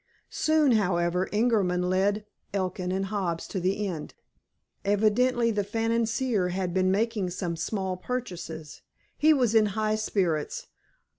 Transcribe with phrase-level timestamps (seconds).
[0.31, 4.09] Soon, however, Ingerman led Elkin and Hobbs to the inn.
[4.83, 8.81] Evidently, the "financier" had been making some small purchases.
[9.15, 10.65] He was in high spirits.